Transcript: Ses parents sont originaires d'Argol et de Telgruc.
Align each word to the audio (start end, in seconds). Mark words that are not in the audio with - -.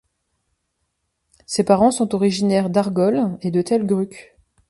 Ses 1.45 1.63
parents 1.63 1.91
sont 1.91 2.15
originaires 2.15 2.71
d'Argol 2.71 3.37
et 3.43 3.51
de 3.51 3.61
Telgruc. 3.61 4.35